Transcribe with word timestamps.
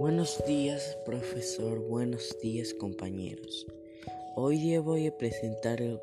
Buenos 0.00 0.42
días, 0.46 0.96
profesor. 1.04 1.78
Buenos 1.86 2.34
días, 2.40 2.72
compañeros. 2.72 3.66
Hoy 4.34 4.56
día 4.56 4.80
voy 4.80 5.06
a 5.06 5.14
presentar 5.18 5.82
el, 5.82 6.00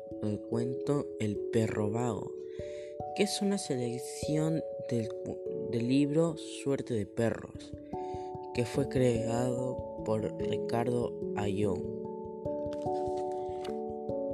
cuento 0.48 1.04
El 1.18 1.36
perro 1.52 1.90
vago, 1.90 2.30
que 3.16 3.24
es 3.24 3.42
una 3.42 3.58
selección 3.58 4.62
del, 4.88 5.08
del, 5.72 5.88
libro 5.88 6.36
Suerte 6.36 6.94
de 6.94 7.06
perros, 7.06 7.72
que 8.54 8.64
fue 8.64 8.88
creado 8.88 10.04
por 10.04 10.32
Ricardo 10.48 11.12
Ayón. 11.34 11.82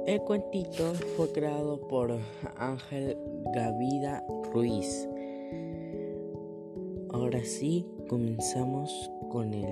El 0.05 0.21
cuentito 0.21 0.93
fue 1.17 1.31
creado 1.31 1.79
por 1.87 2.19
Ángel 2.57 3.17
Gavida 3.51 4.23
Ruiz. 4.53 5.07
Ahora 7.15 7.45
sí, 7.45 7.87
comenzamos 8.09 9.09
con 9.29 9.53
el 9.53 9.65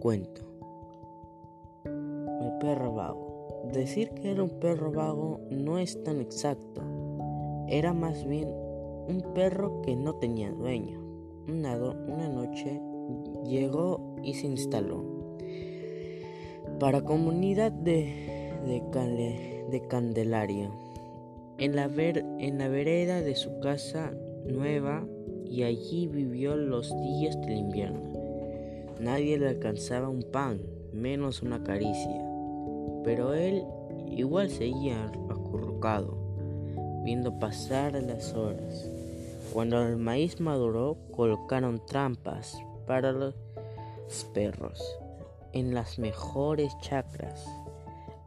cuento. 0.00 0.40
El 1.84 2.58
perro 2.60 2.94
vago. 2.94 3.68
Decir 3.74 4.08
que 4.12 4.30
era 4.30 4.42
un 4.42 4.58
perro 4.58 4.90
vago 4.90 5.38
no 5.50 5.78
es 5.78 6.02
tan 6.04 6.22
exacto. 6.22 6.80
Era 7.68 7.92
más 7.92 8.26
bien 8.26 8.48
un 8.48 9.22
perro 9.34 9.82
que 9.82 9.96
no 9.96 10.14
tenía 10.14 10.50
dueño. 10.50 10.98
Una, 11.46 11.76
una 11.76 12.30
noche 12.30 12.80
llegó 13.44 14.16
y 14.22 14.32
se 14.32 14.46
instaló. 14.46 15.04
Para 16.80 17.02
comunidad 17.02 17.70
de, 17.70 18.54
de, 18.64 18.82
en 21.58 21.76
la 21.76 22.68
vereda 22.68 23.20
de 23.20 23.34
su 23.34 23.60
casa 23.60 24.10
nueva 24.46 25.06
y 25.50 25.62
allí 25.62 26.06
vivió 26.06 26.56
los 26.56 26.88
días 27.00 27.40
del 27.40 27.58
invierno. 27.58 28.12
Nadie 29.00 29.38
le 29.38 29.48
alcanzaba 29.48 30.08
un 30.08 30.22
pan, 30.22 30.60
menos 30.92 31.42
una 31.42 31.62
caricia, 31.62 32.20
pero 33.04 33.34
él 33.34 33.64
igual 34.10 34.50
seguía 34.50 35.06
acurrucado, 35.30 36.16
viendo 37.04 37.38
pasar 37.38 37.94
las 38.02 38.34
horas. 38.34 38.90
Cuando 39.52 39.80
el 39.82 39.96
maíz 39.96 40.40
maduró, 40.40 40.98
colocaron 41.12 41.80
trampas 41.86 42.58
para 42.86 43.12
los 43.12 43.34
perros 44.34 44.82
en 45.52 45.74
las 45.74 45.98
mejores 45.98 46.72
chacras 46.80 47.46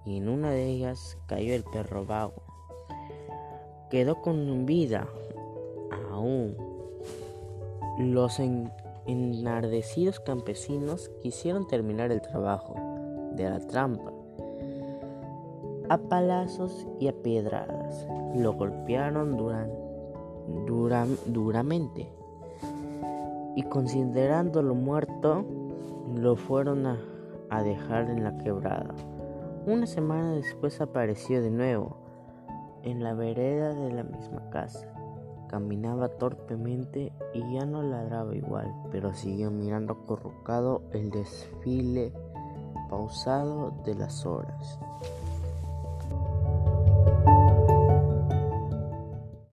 y 0.06 0.17
en 0.17 0.30
una 0.30 0.52
de 0.52 0.67
ellas 0.67 1.17
cayó 1.28 1.53
el 1.53 1.63
perro 1.63 2.06
vago. 2.06 2.44
Quedó 3.89 4.22
con 4.22 4.66
vida 4.66 5.08
aún 6.11 6.70
los 8.02 8.41
enardecidos 9.05 10.19
campesinos 10.19 11.11
quisieron 11.21 11.67
terminar 11.67 12.11
el 12.11 12.21
trabajo 12.21 12.75
de 13.35 13.49
la 13.49 13.59
trampa. 13.59 14.11
A 15.89 15.97
palazos 15.97 16.88
y 16.99 17.07
a 17.07 17.13
piedradas 17.13 18.07
lo 18.35 18.53
golpearon 18.53 19.38
duramente 21.27 22.07
y 23.55 23.63
considerándolo 23.63 24.73
muerto 24.73 25.45
lo 26.16 26.35
fueron 26.35 26.88
a, 26.88 26.97
a 27.49 27.61
dejar 27.63 28.09
en 28.09 28.23
la 28.23 28.38
quebrada. 28.38 28.95
Una 29.66 29.85
semana 29.85 30.33
después 30.33 30.81
apareció 30.81 31.41
de 31.41 31.52
nuevo 31.52 31.97
en 32.83 33.03
la 33.03 33.13
vereda 33.13 33.73
de 33.73 33.91
la 33.91 34.03
misma 34.03 34.49
casa. 34.49 35.00
Caminaba 35.52 36.07
torpemente 36.07 37.11
y 37.33 37.53
ya 37.53 37.66
no 37.66 37.83
ladraba 37.83 38.33
igual, 38.33 38.73
pero 38.89 39.13
siguió 39.13 39.52
mirando 39.52 39.94
acurrucado 39.94 40.81
el 40.94 41.11
desfile 41.11 42.13
pausado 42.89 43.73
de 43.84 43.95
las 43.95 44.25
horas. 44.25 44.79